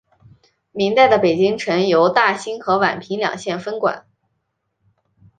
[0.71, 4.07] 明代的北京城由大兴和宛平两县分管。